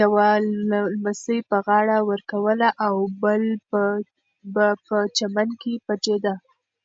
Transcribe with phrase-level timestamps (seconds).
[0.00, 0.28] یوه
[0.70, 3.42] لمسي به غاړه ورکوله او بل
[4.52, 6.34] به په چمن کې پټېده.